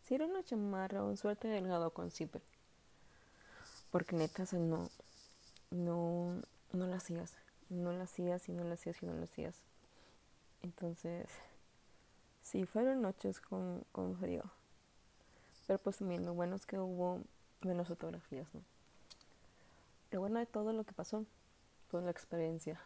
si 0.02 0.16
era 0.16 0.26
una 0.26 0.44
chamarra 0.44 1.04
un 1.04 1.16
suerte 1.16 1.48
delgado 1.48 1.92
con 1.92 2.12
zipper 2.12 2.42
porque 3.94 4.18
neta 4.18 4.44
no 4.52 4.90
no 5.72 6.42
no 6.74 6.88
lo 6.88 6.94
hacías 6.94 7.38
no 7.70 7.94
lo 7.94 8.04
hacías 8.04 8.50
y 8.50 8.52
no 8.52 8.66
lo 8.66 8.74
hacías 8.74 9.02
y 9.02 9.06
no 9.06 9.14
lo 9.14 9.24
hacías 9.24 9.56
entonces 10.64 11.30
sí 12.42 12.66
fueron 12.66 13.02
noches 13.02 13.40
con, 13.40 13.86
con 13.94 14.18
frío 14.18 14.44
pero 15.68 15.80
pues 15.80 15.98
también 15.98 16.26
lo 16.26 16.34
bueno 16.34 16.56
es 16.56 16.66
que 16.66 16.78
hubo 16.78 17.22
menos 17.62 17.88
fotografías, 17.88 18.48
¿no? 18.54 18.62
Lo 20.12 20.20
bueno 20.20 20.40
de 20.40 20.46
todo 20.46 20.74
lo 20.74 20.84
que 20.84 20.94
pasó 20.94 21.26
fue 21.90 22.02
la 22.02 22.12
experiencia. 22.12 22.80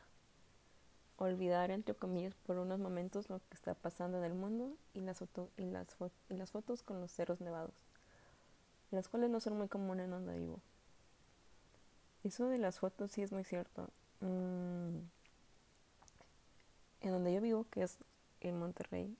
Olvidar, 1.17 1.71
entre 1.71 1.95
comillas, 1.95 2.35
por 2.45 2.57
unos 2.57 2.79
momentos 2.79 3.29
lo 3.29 3.39
que 3.39 3.55
está 3.55 3.73
pasando 3.73 4.19
en 4.19 4.23
el 4.23 4.33
mundo 4.33 4.77
y 4.93 5.01
las, 5.01 5.21
y 5.57 5.65
las, 5.65 5.87
y 6.29 6.35
las 6.35 6.51
fotos 6.51 6.83
con 6.83 7.01
los 7.01 7.11
cerros 7.11 7.41
nevados, 7.41 7.73
las 8.91 9.07
cuales 9.09 9.31
no 9.31 9.39
son 9.39 9.57
muy 9.57 9.67
comunes 9.67 10.05
en 10.05 10.11
donde 10.11 10.37
vivo. 10.37 10.61
Eso 12.27 12.49
de 12.49 12.57
las 12.57 12.79
fotos 12.79 13.11
sí 13.11 13.21
es 13.21 13.31
muy 13.31 13.45
cierto. 13.45 13.87
Mm, 14.19 14.97
en 16.99 17.11
donde 17.11 17.33
yo 17.33 17.39
vivo, 17.39 17.65
que 17.71 17.83
es 17.83 17.97
en 18.41 18.59
Monterrey, 18.59 19.15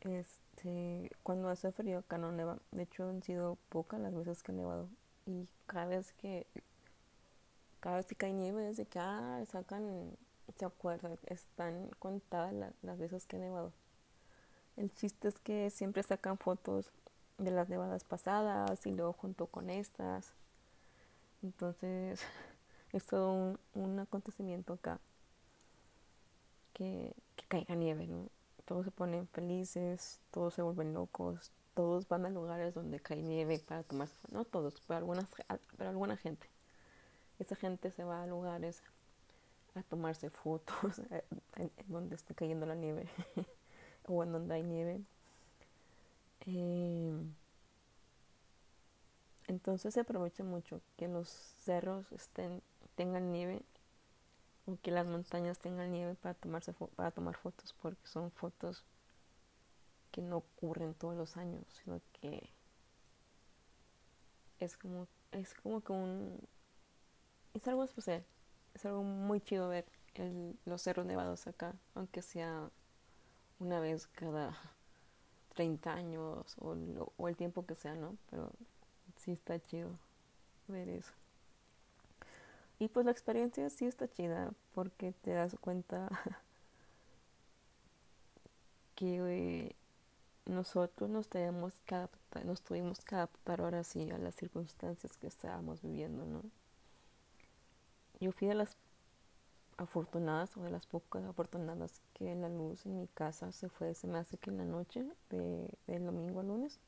este, 0.00 1.10
cuando 1.22 1.50
hace 1.50 1.70
frío 1.70 1.98
acá 1.98 2.16
no 2.16 2.32
neva. 2.32 2.58
De 2.70 2.84
hecho 2.84 3.06
han 3.06 3.22
sido 3.22 3.58
pocas 3.68 4.00
las 4.00 4.14
veces 4.14 4.42
que 4.42 4.52
ha 4.52 4.54
nevado. 4.54 4.88
Y 5.26 5.46
cada 5.66 5.84
vez 5.84 6.12
que 6.14 6.46
cada 7.80 7.96
vez 7.96 8.06
que 8.06 8.16
cae 8.16 8.32
nieve 8.32 8.62
desde 8.62 8.86
que 8.86 8.98
ah, 8.98 9.44
sacan, 9.52 10.16
se 10.56 10.64
acuerdan, 10.64 11.18
están 11.26 11.90
contadas 11.98 12.54
las 12.80 12.98
veces 12.98 13.26
que 13.26 13.36
ha 13.36 13.40
nevado. 13.40 13.74
El 14.78 14.90
chiste 14.94 15.28
es 15.28 15.38
que 15.38 15.68
siempre 15.68 16.02
sacan 16.02 16.38
fotos 16.38 16.90
de 17.36 17.50
las 17.50 17.68
nevadas 17.68 18.04
pasadas 18.04 18.86
y 18.86 18.92
luego 18.92 19.12
junto 19.12 19.48
con 19.48 19.68
estas. 19.68 20.32
Entonces 21.42 22.20
es 22.92 23.06
todo 23.06 23.32
un, 23.32 23.58
un 23.74 23.98
acontecimiento 23.98 24.74
acá 24.74 25.00
que, 26.72 27.14
que, 27.36 27.44
caiga 27.46 27.74
nieve, 27.74 28.06
¿no? 28.06 28.28
Todos 28.64 28.84
se 28.84 28.90
ponen 28.90 29.26
felices, 29.28 30.20
todos 30.30 30.54
se 30.54 30.62
vuelven 30.62 30.92
locos, 30.92 31.50
todos 31.74 32.06
van 32.08 32.26
a 32.26 32.30
lugares 32.30 32.74
donde 32.74 33.00
cae 33.00 33.22
nieve 33.22 33.58
para 33.58 33.82
tomarse, 33.82 34.14
no 34.30 34.44
todos, 34.44 34.74
pero, 34.86 34.98
algunas, 34.98 35.26
pero 35.76 35.90
alguna 35.90 36.16
gente. 36.16 36.48
Esa 37.38 37.56
gente 37.56 37.90
se 37.90 38.04
va 38.04 38.22
a 38.22 38.26
lugares 38.26 38.82
a 39.74 39.82
tomarse 39.82 40.30
fotos 40.30 40.98
en, 41.56 41.70
donde 41.86 42.16
está 42.16 42.34
cayendo 42.34 42.66
la 42.66 42.74
nieve 42.74 43.08
o 44.08 44.22
en 44.22 44.32
donde 44.32 44.54
hay 44.54 44.62
nieve. 44.62 45.00
Eh, 46.46 47.12
entonces 49.48 49.94
se 49.94 50.00
aprovecha 50.00 50.44
mucho 50.44 50.80
que 50.96 51.08
los 51.08 51.28
cerros 51.28 52.12
estén, 52.12 52.62
tengan 52.94 53.32
nieve 53.32 53.62
o 54.66 54.76
que 54.82 54.90
las 54.90 55.06
montañas 55.06 55.58
tengan 55.58 55.90
nieve 55.90 56.14
para 56.14 56.34
tomarse 56.34 56.72
para 56.72 57.10
tomar 57.10 57.34
fotos 57.34 57.74
porque 57.80 58.06
son 58.06 58.30
fotos 58.30 58.84
que 60.12 60.20
no 60.20 60.36
ocurren 60.36 60.94
todos 60.94 61.16
los 61.16 61.36
años 61.36 61.64
sino 61.82 62.00
que 62.12 62.50
es 64.60 64.76
como 64.76 65.08
es 65.32 65.54
como 65.54 65.80
que 65.80 65.92
un 65.92 66.38
es 67.54 67.66
algo 67.66 67.84
especial 67.84 68.24
es 68.74 68.84
algo 68.84 69.02
muy 69.02 69.40
chido 69.40 69.68
ver 69.68 69.86
los 70.66 70.82
cerros 70.82 71.06
nevados 71.06 71.46
acá 71.46 71.74
aunque 71.94 72.20
sea 72.20 72.70
una 73.60 73.80
vez 73.80 74.06
cada 74.08 74.54
30 75.54 75.92
años 75.92 76.56
o, 76.58 76.76
o 77.16 77.28
el 77.28 77.36
tiempo 77.36 77.64
que 77.64 77.74
sea 77.74 77.94
no 77.94 78.16
pero 78.30 78.52
sí 79.18 79.32
está 79.32 79.60
chido 79.60 79.90
ver 80.68 80.88
eso 80.88 81.12
y 82.78 82.88
pues 82.88 83.04
la 83.04 83.12
experiencia 83.12 83.68
sí 83.70 83.86
está 83.86 84.08
chida 84.08 84.52
porque 84.74 85.12
te 85.12 85.32
das 85.32 85.56
cuenta 85.60 86.08
que 88.94 89.74
nosotros 90.46 91.10
nos 91.10 91.28
tenemos 91.28 91.74
que 91.84 92.08
nos 92.44 92.62
tuvimos 92.62 93.00
que 93.00 93.16
adaptar 93.16 93.60
ahora 93.60 93.82
sí 93.84 94.08
a 94.10 94.18
las 94.18 94.34
circunstancias 94.36 95.16
que 95.16 95.26
estábamos 95.26 95.82
viviendo, 95.82 96.24
¿no? 96.24 96.42
Yo 98.20 98.32
fui 98.32 98.48
de 98.48 98.54
las 98.54 98.76
afortunadas 99.76 100.56
o 100.56 100.62
de 100.62 100.70
las 100.70 100.86
pocas 100.86 101.24
afortunadas 101.24 102.00
que 102.14 102.34
la 102.34 102.48
luz 102.48 102.86
en 102.86 102.98
mi 102.98 103.06
casa 103.08 103.52
se 103.52 103.68
fue, 103.68 103.94
se 103.94 104.06
me 104.06 104.18
hace 104.18 104.36
que 104.36 104.50
en 104.50 104.58
la 104.58 104.64
noche 104.64 105.04
de, 105.30 105.68
del 105.86 106.06
domingo 106.06 106.40
al 106.40 106.48
lunes. 106.48 106.78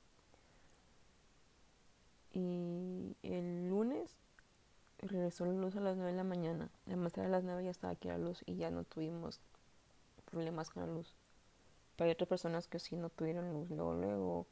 Y 2.33 3.17
el 3.23 3.69
lunes 3.69 4.17
regresó 4.99 5.47
la 5.47 5.53
luz 5.53 5.77
a 5.77 5.81
las 5.81 5.97
9 5.97 6.13
de 6.13 6.17
la 6.17 6.25
mañana. 6.25 6.71
Además 6.87 7.17
a 7.19 7.29
las 7.29 7.45
9 7.45 7.65
ya 7.65 7.71
estaba 7.71 7.93
aquí 7.93 8.09
la 8.09 8.19
luz 8.19 8.43
y 8.47 8.57
ya 8.57 8.71
no 8.71 8.85
tuvimos 8.85 9.41
problemas 10.31 10.71
con 10.71 10.87
la 10.87 10.93
luz. 10.93 11.15
Pero 11.97 12.07
hay 12.07 12.13
otras 12.13 12.29
personas 12.29 12.67
que 12.67 12.79
sí 12.79 12.97
no 12.97 13.11
tuvieron 13.11 13.53
luz 13.53 13.71
luego, 13.71 13.95
luego, 13.95 14.47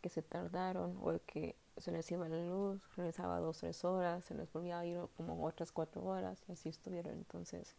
que 0.00 0.08
se 0.08 0.22
tardaron 0.22 0.98
o 1.02 1.18
que 1.26 1.56
se 1.76 1.90
les 1.90 2.10
iba 2.10 2.28
la 2.28 2.44
luz, 2.44 2.80
regresaba 2.96 3.40
dos, 3.40 3.58
tres 3.58 3.84
horas, 3.84 4.24
se 4.24 4.34
les 4.34 4.52
volvía 4.52 4.78
a 4.78 4.86
ir 4.86 4.98
como 5.16 5.44
otras 5.44 5.72
cuatro 5.72 6.02
horas 6.04 6.42
y 6.48 6.52
así 6.52 6.68
estuvieron. 6.68 7.14
Entonces 7.14 7.74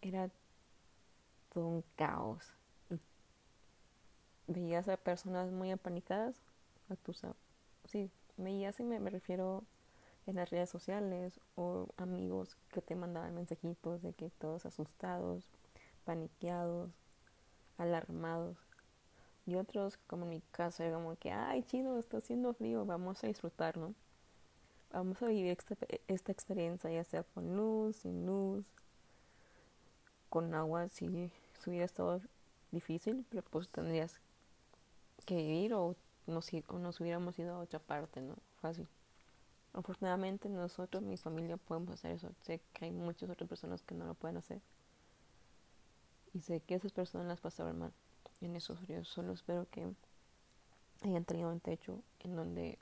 era 0.00 0.30
todo 1.52 1.66
un 1.66 1.84
caos. 1.96 2.52
Veías 4.46 4.88
a 4.88 4.96
personas 4.96 5.50
muy 5.50 5.70
apanicadas, 5.70 6.36
a 6.88 6.96
tus, 6.96 7.22
sí, 7.88 8.10
veías 8.36 8.78
y 8.80 8.84
me, 8.84 9.00
me 9.00 9.10
refiero 9.10 9.64
en 10.26 10.36
las 10.36 10.50
redes 10.50 10.70
sociales 10.70 11.40
o 11.56 11.88
amigos 11.96 12.56
que 12.70 12.82
te 12.82 12.94
mandaban 12.94 13.34
mensajitos 13.34 14.02
de 14.02 14.12
que 14.12 14.30
todos 14.30 14.66
asustados, 14.66 15.44
paniqueados, 16.04 16.90
alarmados. 17.78 18.56
Y 19.46 19.56
otros, 19.56 19.96
como 20.06 20.24
en 20.24 20.30
mi 20.30 20.40
caso, 20.52 20.82
era 20.82 20.96
como 20.96 21.16
que, 21.16 21.30
ay, 21.32 21.62
chido, 21.62 21.98
está 21.98 22.18
haciendo 22.18 22.52
frío, 22.52 22.84
vamos 22.84 23.24
a 23.24 23.28
disfrutar, 23.28 23.78
¿no? 23.78 23.94
Vamos 24.92 25.22
a 25.22 25.26
vivir 25.26 25.56
esta, 25.58 25.74
esta 26.06 26.32
experiencia, 26.32 26.90
ya 26.90 27.04
sea 27.04 27.22
con 27.22 27.56
luz, 27.56 27.96
sin 27.96 28.26
luz, 28.26 28.66
con 30.28 30.54
agua, 30.54 30.88
si, 30.88 31.30
hubiera 31.66 31.84
estado 31.84 32.20
difícil, 32.70 33.24
pero 33.30 33.42
pues 33.42 33.68
tendrías 33.68 34.20
que 35.24 35.36
vivir 35.36 35.74
o 35.74 35.96
nos, 36.28 37.00
hubiéramos 37.00 37.38
ido 37.38 37.54
a 37.54 37.58
otra 37.58 37.78
parte, 37.78 38.20
¿no? 38.20 38.36
Fácil. 38.60 38.86
Afortunadamente 39.72 40.48
nosotros, 40.48 41.02
mi 41.02 41.16
familia, 41.16 41.56
podemos 41.56 41.90
hacer 41.90 42.12
eso. 42.12 42.30
Sé 42.42 42.60
que 42.72 42.86
hay 42.86 42.90
muchas 42.90 43.30
otras 43.30 43.48
personas 43.48 43.82
que 43.82 43.94
no 43.94 44.06
lo 44.06 44.14
pueden 44.14 44.36
hacer. 44.36 44.60
Y 46.34 46.40
sé 46.40 46.60
que 46.60 46.74
esas 46.74 46.92
personas 46.92 47.26
las 47.26 47.40
pasaron 47.40 47.78
mal 47.78 47.92
en 48.40 48.56
esos 48.56 48.78
fríos. 48.80 49.08
Solo 49.08 49.32
espero 49.32 49.66
que 49.70 49.86
hayan 51.02 51.24
tenido 51.24 51.50
un 51.50 51.60
techo 51.60 52.02
en 52.20 52.36
donde 52.36 52.78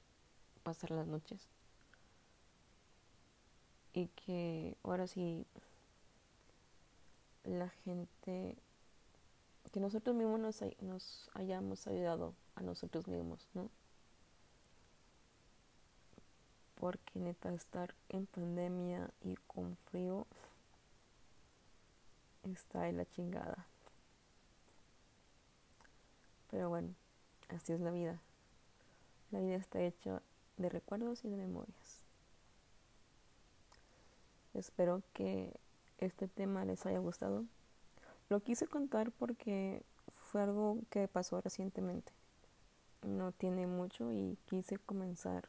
pasar 0.62 0.90
las 0.90 1.06
noches. 1.06 1.48
Y 3.92 4.08
que 4.08 4.76
ahora 4.82 5.06
sí 5.06 5.46
la 7.44 7.68
gente, 7.84 8.56
que 9.72 9.80
nosotros 9.80 10.16
mismos 10.16 10.40
nos, 10.80 11.30
hayamos 11.34 11.86
ayudado 11.86 12.34
a 12.54 12.62
nosotros 12.62 13.08
mismos, 13.08 13.48
¿no? 13.54 13.70
porque 16.76 17.18
neta 17.18 17.52
estar 17.52 17.94
en 18.10 18.26
pandemia 18.26 19.10
y 19.22 19.36
con 19.46 19.76
frío 19.90 20.26
está 22.44 22.88
en 22.88 22.98
la 22.98 23.06
chingada. 23.06 23.66
Pero 26.50 26.68
bueno, 26.68 26.94
así 27.48 27.72
es 27.72 27.80
la 27.80 27.90
vida. 27.90 28.20
La 29.30 29.40
vida 29.40 29.56
está 29.56 29.80
hecha 29.80 30.22
de 30.58 30.68
recuerdos 30.68 31.24
y 31.24 31.28
de 31.28 31.36
memorias. 31.36 32.04
Espero 34.54 35.02
que 35.12 35.58
este 35.98 36.28
tema 36.28 36.64
les 36.64 36.86
haya 36.86 36.98
gustado. 36.98 37.44
Lo 38.28 38.40
quise 38.40 38.66
contar 38.66 39.12
porque 39.12 39.82
fue 40.16 40.42
algo 40.42 40.78
que 40.90 41.08
pasó 41.08 41.40
recientemente. 41.40 42.12
No 43.02 43.32
tiene 43.32 43.66
mucho 43.66 44.12
y 44.12 44.36
quise 44.46 44.78
comenzar 44.78 45.48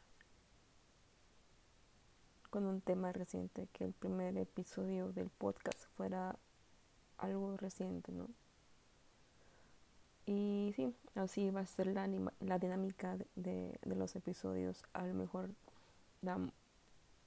con 2.50 2.64
un 2.64 2.80
tema 2.80 3.12
reciente, 3.12 3.68
que 3.72 3.84
el 3.84 3.92
primer 3.92 4.36
episodio 4.38 5.12
del 5.12 5.28
podcast 5.28 5.86
fuera 5.96 6.36
algo 7.18 7.56
reciente, 7.56 8.12
¿no? 8.12 8.28
Y 10.26 10.72
sí, 10.76 10.94
así 11.14 11.50
va 11.50 11.60
a 11.60 11.66
ser 11.66 11.86
la, 11.88 12.08
la 12.40 12.58
dinámica 12.58 13.16
de, 13.34 13.78
de, 13.82 13.96
los 13.96 14.14
episodios. 14.14 14.84
A 14.92 15.06
lo 15.06 15.14
mejor 15.14 15.50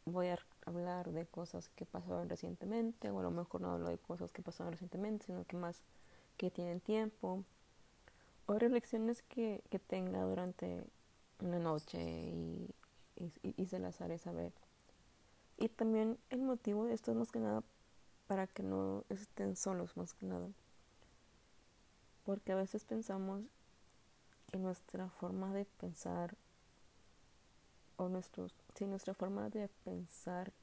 voy 0.06 0.28
a 0.28 0.38
hablar 0.65 1.12
de 1.12 1.26
cosas 1.26 1.69
que 1.69 1.86
pasaron 1.86 2.30
recientemente, 2.30 3.10
o 3.10 3.19
a 3.19 3.24
lo 3.24 3.32
mejor 3.32 3.62
no 3.62 3.71
hablo 3.71 3.89
de 3.89 3.97
cosas 3.97 4.32
que 4.32 4.41
pasaron 4.41 4.74
recientemente, 4.74 5.26
sino 5.26 5.43
que 5.45 5.58
más 5.58 5.82
que 6.38 6.52
tienen 6.52 6.80
tiempo, 6.80 7.43
o 8.45 8.60
reflexiones 8.60 9.21
que, 9.24 9.63
que 9.69 9.80
tenga 9.80 10.21
durante 10.24 10.84
una 11.39 11.60
noche 11.60 12.00
y, 12.02 12.69
y, 13.43 13.65
se 13.65 13.80
las 13.80 14.02
haré 14.02 14.17
saber. 14.17 14.52
Y 15.58 15.69
también 15.69 16.17
el 16.30 16.41
motivo 16.41 16.86
de 16.86 16.93
esto 16.93 17.12
es 17.12 17.17
más 17.17 17.32
que 17.32 17.39
nada 17.39 17.63
para 18.28 18.47
que 18.47 18.63
no 18.63 19.04
estén 19.10 19.56
solos, 19.56 19.95
más 19.97 20.13
que 20.13 20.26
nada. 20.26 20.50
Porque 22.26 22.52
a 22.52 22.56
veces 22.56 22.86
pensamos 22.86 23.43
que 24.47 24.58
nuestra 24.58 25.10
forma 25.10 25.54
de 25.54 25.65
pensar, 25.65 26.36
o 27.97 28.10
nuestros, 28.10 28.54
si 28.75 28.86
nuestra 28.86 29.13
forma 29.13 29.49
de 29.49 29.67
pensar 29.84 30.53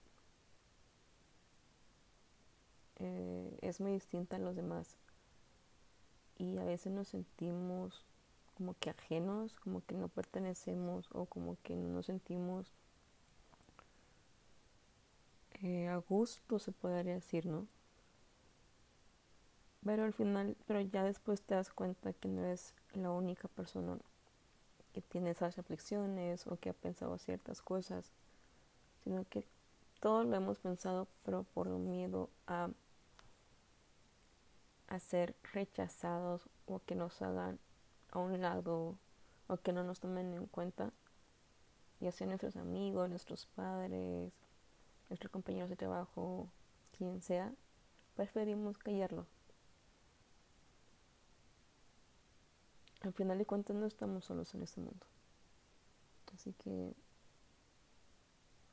eh, 2.96 3.58
es 3.62 3.80
muy 3.80 3.92
distinta 3.92 4.36
a 4.36 4.40
los 4.40 4.56
demás. 4.56 4.96
Y 6.38 6.58
a 6.58 6.64
veces 6.64 6.92
nos 6.92 7.08
sentimos 7.08 8.04
como 8.56 8.74
que 8.74 8.90
ajenos, 8.90 9.54
como 9.56 9.84
que 9.84 9.94
no 9.94 10.08
pertenecemos 10.08 11.08
o 11.12 11.26
como 11.26 11.56
que 11.62 11.76
no 11.76 11.88
nos 11.88 12.06
sentimos 12.06 12.72
eh, 15.62 15.88
a 15.88 15.96
gusto, 15.96 16.58
se 16.58 16.72
podría 16.72 17.14
decir, 17.14 17.46
¿no? 17.46 17.66
Pero 19.84 20.04
al 20.04 20.12
final, 20.12 20.56
pero 20.66 20.80
ya 20.80 21.02
después 21.02 21.40
te 21.42 21.54
das 21.54 21.70
cuenta 21.70 22.12
que 22.12 22.28
no 22.28 22.42
eres 22.42 22.74
la 22.94 23.10
única 23.10 23.48
persona 23.48 23.98
que 24.92 25.02
tiene 25.02 25.30
esas 25.30 25.56
reflexiones 25.56 26.46
o 26.46 26.56
que 26.56 26.70
ha 26.70 26.74
pensado 26.74 27.18
ciertas 27.18 27.62
cosas, 27.62 28.10
sino 29.04 29.24
que 29.28 29.44
todos 30.00 30.26
lo 30.26 30.36
hemos 30.36 30.58
pensado, 30.58 31.08
pero 31.24 31.44
por 31.54 31.68
miedo 31.68 32.30
a, 32.46 32.70
a 34.88 34.98
ser 34.98 35.34
rechazados 35.52 36.48
o 36.66 36.80
que 36.80 36.94
nos 36.94 37.20
hagan 37.22 37.58
a 38.10 38.18
un 38.18 38.40
lado 38.40 38.96
o 39.48 39.56
que 39.56 39.72
no 39.72 39.82
nos 39.82 40.00
tomen 40.00 40.34
en 40.34 40.46
cuenta, 40.46 40.92
ya 42.00 42.12
sean 42.12 42.30
nuestros 42.30 42.56
amigos, 42.56 43.08
nuestros 43.08 43.46
padres, 43.46 44.32
nuestros 45.08 45.32
compañeros 45.32 45.70
de 45.70 45.76
trabajo, 45.76 46.48
quien 46.96 47.22
sea, 47.22 47.52
preferimos 48.14 48.78
callarlo. 48.78 49.26
Al 53.00 53.12
final 53.12 53.38
de 53.38 53.46
cuentas 53.46 53.76
no 53.76 53.86
estamos 53.86 54.24
solos 54.24 54.54
en 54.54 54.62
este 54.62 54.80
mundo. 54.80 55.06
Así 56.34 56.52
que 56.52 56.94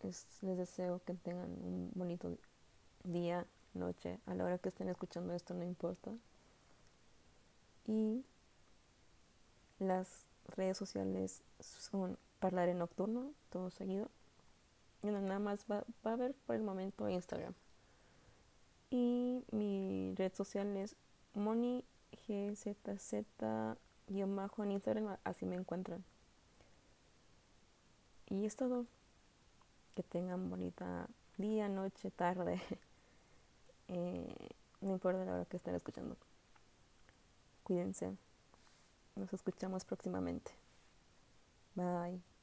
les 0.02 0.58
deseo 0.58 1.02
que 1.06 1.14
tengan 1.14 1.50
un 1.64 1.92
bonito 1.96 2.38
día, 3.04 3.46
noche, 3.74 4.20
a 4.26 4.36
la 4.36 4.46
hora 4.46 4.58
que 4.58 4.70
estén 4.70 4.90
escuchando 4.90 5.34
esto, 5.34 5.54
no 5.54 5.64
importa. 5.64 6.12
Y 7.86 8.24
las 9.80 10.26
redes 10.56 10.78
sociales 10.78 11.44
son 11.60 12.18
Hablar 12.42 12.70
en 12.70 12.80
Nocturno, 12.80 13.32
todo 13.50 13.72
seguido. 13.72 14.10
Y 15.02 15.08
nada 15.08 15.40
más 15.40 15.66
va, 15.70 15.84
va 16.06 16.12
a 16.12 16.14
haber 16.14 16.36
por 16.46 16.56
el 16.56 16.64
momento 16.64 17.10
Instagram. 17.10 17.54
Y 18.90 19.44
mi 19.52 20.14
red 20.16 20.34
social 20.34 20.76
es 20.78 20.96
monigzz 21.34 21.86
bajo 24.08 24.64
en 24.64 24.72
Instagram, 24.72 25.18
así 25.24 25.46
me 25.46 25.56
encuentran. 25.56 26.04
Y 28.30 28.46
es 28.46 28.56
todo. 28.56 28.86
Que 29.96 30.04
tengan 30.04 30.50
bonita 30.50 31.08
día, 31.38 31.70
noche, 31.70 32.12
tarde. 32.12 32.62
Eh, 33.88 34.50
no 34.82 34.94
importa 34.94 35.24
la 35.24 35.36
hora 35.36 35.46
que 35.46 35.58
estén 35.58 35.76
escuchando. 35.76 36.18
Cuídense. 37.62 38.18
Nos 39.16 39.32
escuchamos 39.32 39.86
próximamente. 39.86 40.52
Bye. 41.76 42.35